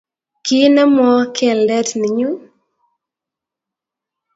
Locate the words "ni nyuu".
1.99-2.37